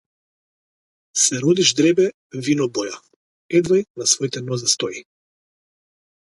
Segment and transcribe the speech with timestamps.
[1.23, 2.05] Се роди ждребе
[2.47, 2.97] вино-боја,
[3.61, 5.05] одвај на своите нозе стои.